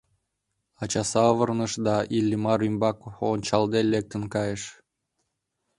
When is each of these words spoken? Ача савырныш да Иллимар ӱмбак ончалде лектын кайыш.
Ача 0.81 1.03
савырныш 1.11 1.73
да 1.87 1.95
Иллимар 2.17 2.59
ӱмбак 2.67 2.97
ончалде 3.31 3.79
лектын 3.91 4.23
кайыш. 4.33 4.63